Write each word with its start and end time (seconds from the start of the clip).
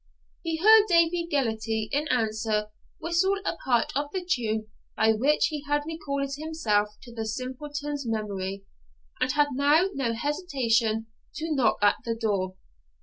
He 0.41 0.57
heard 0.57 0.87
Davie 0.87 1.27
Gellatley 1.31 1.87
in 1.91 2.07
answer 2.07 2.71
whistle 2.99 3.35
a 3.45 3.55
part 3.57 3.93
of 3.95 4.09
the 4.11 4.25
tune 4.27 4.65
by 4.97 5.11
which 5.13 5.49
he 5.51 5.63
had 5.67 5.83
recalled 5.85 6.31
himself 6.39 6.95
to 7.03 7.13
the 7.13 7.27
simpleton's 7.27 8.07
memory, 8.07 8.63
and 9.19 9.31
had 9.33 9.49
now 9.51 9.89
no 9.93 10.13
hesitation 10.13 11.05
to 11.35 11.53
knock 11.53 11.77
at 11.83 11.97
the 12.03 12.15
door. 12.15 12.55